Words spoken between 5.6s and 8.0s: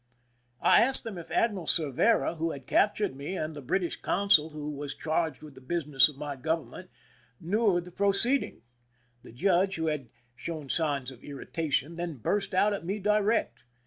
business of my government, knew of the